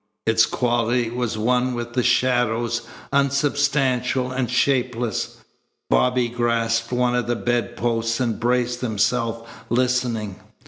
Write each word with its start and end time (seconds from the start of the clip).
Its 0.25 0.47
quality 0.47 1.11
was 1.11 1.37
one 1.37 1.75
with 1.75 1.93
the 1.93 2.01
shadows, 2.01 2.87
unsubstantial 3.13 4.31
and 4.31 4.49
shapeless. 4.49 5.37
Bobby 5.91 6.27
grasped 6.27 6.91
one 6.91 7.13
of 7.13 7.27
the 7.27 7.35
bed 7.35 7.77
posts 7.77 8.19
and 8.19 8.39
braced 8.39 8.81
himself, 8.81 9.47
listening. 9.69 10.37